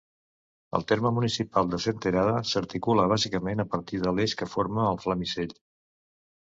[0.77, 5.59] El terme municipal de Senterada s'articula bàsicament a partir de l'eix que forma el Flamisell.